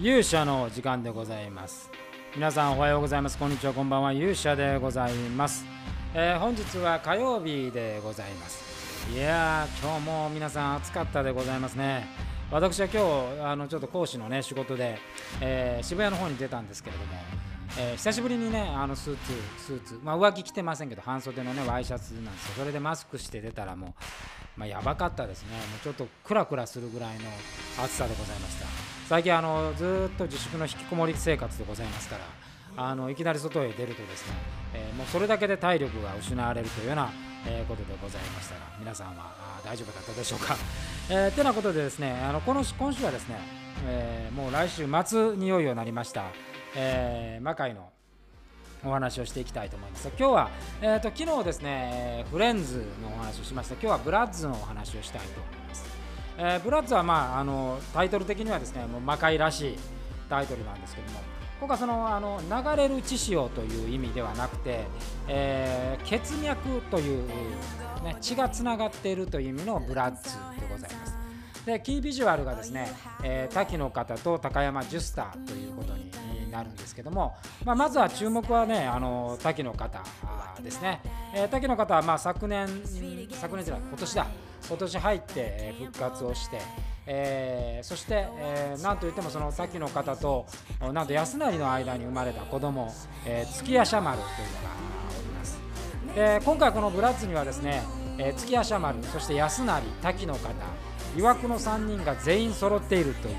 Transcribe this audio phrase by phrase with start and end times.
[0.00, 1.90] 勇者の時間でございます。
[2.36, 3.36] 皆さんおはようございます。
[3.36, 4.12] こんにちはこんばんは。
[4.12, 5.64] 勇者でございます、
[6.14, 9.10] えー本日は火曜日でございます。
[9.12, 12.06] いやー今日も皆さん暑かったでございますね。
[12.52, 13.02] 私は今
[13.40, 15.00] 日あのちょっと講師のね仕事で、
[15.40, 17.12] えー渋谷の方に出たんですけれども、
[17.76, 19.32] えー久しぶりにねあのスーツ
[19.66, 22.54] スーツまあ上着着てませんけど半袖のねワイシャツなんですよ。
[22.58, 23.96] それでマスクして出たらも
[24.56, 27.24] うまあ、やばかったですね、もうちょっとクラクラするぐらいの
[27.84, 28.97] 暑さでございました。
[29.08, 32.16] 最近あの、ずっと自粛の引きこもり生活でございますか
[32.76, 34.34] ら、あのいきなり外へ出るとですね、
[34.74, 37.10] えーもうそれだけで体力が失われるというような、
[37.46, 39.32] えーことでございましたが、皆さんは
[39.64, 40.56] 大丈夫だったでしょうか？
[41.08, 43.36] えーてなことでですね、あのこの今週はですね、
[43.86, 46.24] えーもう来週末にいよいよなりました、
[46.76, 47.90] えー魔界の
[48.84, 50.08] お話をしていきたいと思います。
[50.18, 50.50] 今日は、
[50.82, 53.72] えー、と昨日ですね、フレンズのお話をしました。
[53.74, 55.97] 今日はブラッズのお話をしたいと思います。
[56.38, 59.78] えーブラッズは、まあ、あのタイトル的にはですね、もう魔界らしい
[60.30, 61.18] タイトルなんですけども、
[61.60, 64.86] ここはそのあの流れる血潮という意味ではなくて、
[65.26, 67.26] えー血脈という、
[68.04, 71.18] ね、血がつながっているという意味のブラッズでございます。
[71.66, 72.88] でキービジュアルがですね、
[73.24, 76.10] えー滝の方と高山ジュスターということに
[76.50, 80.00] なるんですけども、まあ、まずは注目はねあの滝の方
[80.62, 81.00] ですね、
[81.34, 82.68] えー滝の方はまあ昨年
[83.32, 84.26] 昨年じゃない今年だ
[84.66, 86.60] 今年入って復活をして、
[87.06, 90.46] えーそして、えーなんといってもその滝の方と
[90.92, 92.92] なんと安成の間に生まれた子供、
[93.24, 94.74] えー月夜叉丸というのが
[95.18, 95.58] おります。
[96.14, 97.82] で今回このブラッツにはですね、
[98.18, 100.50] えー月夜叉丸そして安成滝の方
[101.16, 103.36] 曰くの3人が全員揃っているという、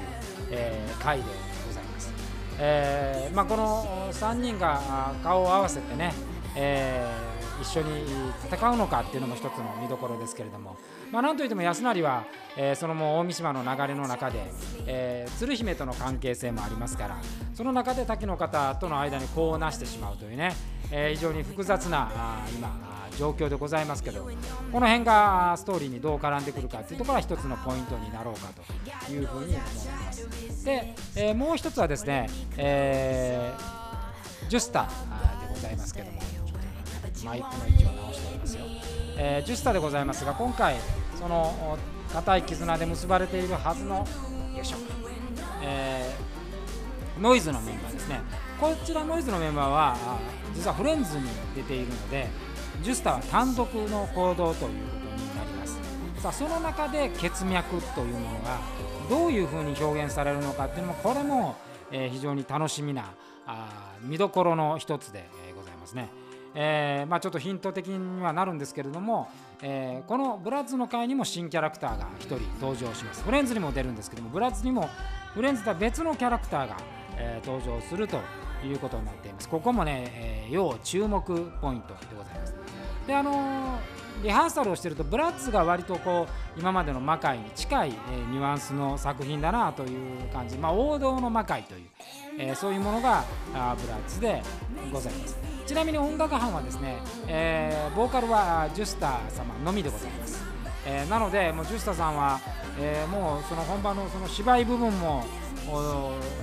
[0.52, 1.24] えー回で
[1.68, 2.12] ございます、
[2.58, 6.14] えーまあ、この3人が顔を合わせてね、
[6.56, 8.04] えー一緒に
[8.52, 10.78] 戦うのかっていうのも一つの見どころですけれども、
[11.12, 12.24] まあ、なんといっても安成は、
[12.58, 14.40] えーそのもう大三島の流れの中で、
[14.88, 17.18] えー鶴姫との関係性もありますから
[17.54, 20.56] その中で滝の方との間に子をなしてしまうというね、
[20.92, 24.24] えー非常に複雑なあ今あ状況でございますけど
[24.72, 28.48] この辺がストーリーにどう絡んでくるかというところは一つのポイントになろうか
[29.06, 29.68] というふうに思いま
[30.14, 30.66] す。
[30.66, 33.80] で、えーもう一つはですね、えー
[34.50, 36.20] ジュスタでございますけども、
[37.26, 38.64] マイクの位置を直しておりますよ。
[39.18, 40.76] えージュスタでございますが、今回、
[41.20, 41.78] その
[42.12, 43.98] お固い絆で結ばれているはずの、
[44.56, 44.78] よいしょ、
[45.64, 48.22] えーノイズのメンバーですね。
[48.60, 49.98] こちらノイズのメンバーは、
[50.56, 51.26] 実はフレンズに
[51.56, 52.28] 出ているので、
[52.82, 54.78] ジュスタは単独の行動ということに
[55.36, 55.78] なります。
[56.22, 58.60] さあその中で血脈というものが
[59.10, 61.58] どういうふうに表現されるのかっていうのもこれも、
[61.92, 63.12] え非常に楽しみな
[63.46, 66.10] あ見どころの一つで、ございますね。
[66.56, 69.30] えーまあ、ちょっとヒント的にはなるんですけれども、
[69.62, 73.24] えーこのブラッズの会にも新キャラクターが1人登場します。
[73.24, 74.90] フレンズにも出るんですけどもブラッズにも
[75.34, 76.78] フレンズとは別のキャラクターが、
[77.18, 78.20] えー登場すると
[78.66, 79.48] いうことになっています。
[79.50, 82.56] ここもね、えー要注目ポイントでございます。
[83.06, 83.80] であの
[84.22, 91.90] リハーサルをしてるとブラッツが割とこう今までの魔界に近い、えーニュアンスの作品だなという感じ、まあ、王道の魔界という、
[92.40, 94.42] えーそういうものがあブラッツで
[94.92, 95.38] ございます。
[95.68, 100.42] ちなみに音楽班はですね、えーボーカルはジュスター様のみでございます、
[100.86, 102.40] えーなのでもうジュスタさんは、
[102.80, 105.24] えもうその本番のその芝居部分も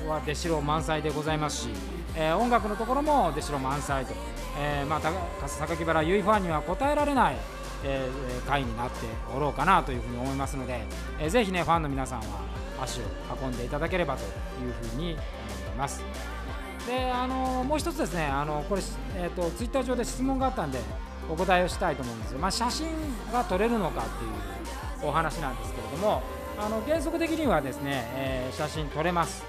[0.07, 1.69] は出城満載でございますし、
[2.15, 4.13] え音楽のところも出城満載と、
[4.61, 5.11] えま、た
[5.49, 7.37] 榊原結衣ファンには答えられない、
[7.85, 8.97] えー回になって
[9.35, 10.83] おろうかなというふうに思いますので、
[11.19, 12.27] えーぜひねファンの皆さんは
[12.81, 13.03] 足を
[13.43, 14.27] 運んでいただければとい
[14.71, 15.19] うふうに思
[15.77, 16.03] ます。
[16.87, 18.83] であのもう一つですねあのこれ、
[19.17, 20.79] えー、とツイッター上で質問があったんで
[21.29, 22.87] お答えをしたいと思うんですよ、まあ、写真
[23.33, 26.23] が撮れるのかっていうお話なんですけれども
[26.59, 29.45] あの原則的にはですね、えー写真撮れます、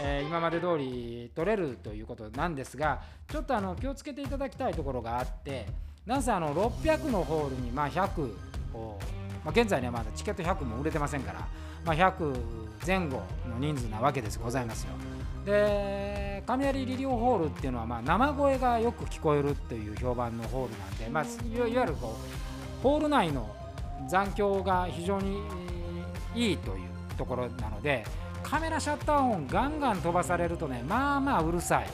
[0.00, 5.66] えー今まで通り撮れるということなんですがちょっとあの気をつけていただきたいところがあって
[6.06, 8.22] なんせあの600のホールにまあ100
[8.74, 8.98] を、
[9.44, 11.48] まあ、現在ねまだチケット100も売れてませんから、
[11.84, 12.36] まあ、100
[12.86, 15.13] 前後の人数なわけですございますよ。
[15.44, 22.18] で雷リリオホールっていうのはまあ生声がよく聞こえるっていう評判のホールなんで、まあ、いわゆるこ
[22.80, 23.54] うホール内の
[24.08, 25.42] 残響が非常に
[26.34, 28.04] いいというところなので
[28.42, 31.86] カメラシャッター音ガンガン飛ばされるとねまあまあうるさい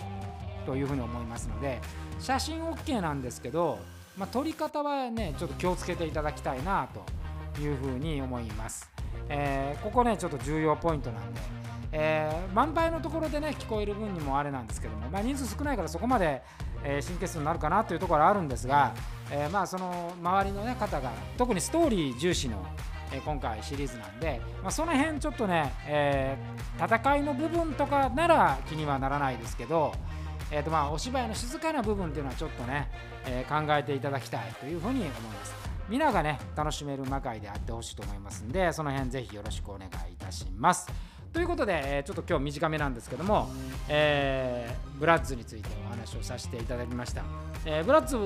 [0.67, 1.81] というふうに思いますので
[2.19, 3.79] 写真 OK なんですけど、
[4.17, 6.89] まあ、撮り方はねちょっと気をつけていただきたいな
[7.55, 8.91] というふうに思います、
[9.29, 11.41] えーここねちょっと重要ポイントなんで、
[11.93, 16.43] えー満杯のところでね聞こえる分にもあれなんですけども、まあ、人数少ないからそこまで、
[16.85, 18.95] えー神経質になるかなというところはあるんですが、
[19.31, 22.65] えーまあその周りの、ね、方が特にストーリー重視の
[23.13, 29.93] えー今回シリーズなんで、まあ、その辺ちょっとね、えー戦いの部分とかなら気にはならないですけど、
[30.51, 32.91] えーとまあ、お芝居の静かな部分っていうのはちょっとね、
[33.27, 35.55] えー考えていただきたいというふうに思います。
[35.89, 40.89] 皆がね楽しめる魔界であってほしいと思いますんでその辺ぜひよろしくお願いいたします。
[41.33, 43.51] ということで、えちょっと今日短めなんですけども、
[43.89, 47.23] えーブラッツについてお話をさせていただきました、
[47.65, 48.17] えーブラッツ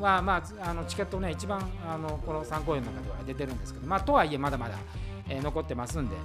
[0.00, 4.74] は、まあ、あのチケットね一番あのこの3公演の中では出てるんですけど、まあ、とはいえまだまだ、
[5.28, 6.16] え残ってますんで、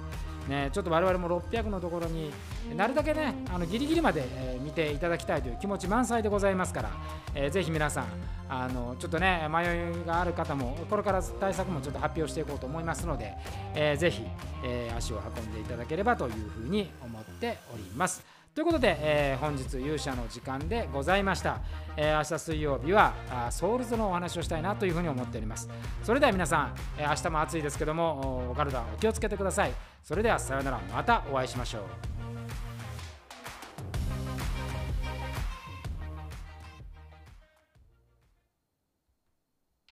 [0.48, 2.32] ね、ちょっと我々も600のところに
[2.76, 6.90] なるだけねあのギリギリまで、え見ていただきたいという気持ち満載でございますから、
[7.34, 8.06] えーぜひ皆さん
[8.48, 13.34] あのちょっとね迷いがある方もこれから対策もちょっと発表していこうと思いますので、
[13.74, 14.22] えーぜひ、
[14.64, 18.35] えー足を運んでいただければというふうに思っております。
[18.56, 21.60] ということで、えー本日勇者の時間でございました、
[21.94, 25.68] えー明日水曜日はあソウルズのお話をしたいなというふうに思っております。
[26.02, 29.72] それでは皆さん、えー明日も暑いですけどもお体お気をつけてください。
[30.02, 30.80] それではさようなら。
[30.90, 32.15] またお会いしましょう。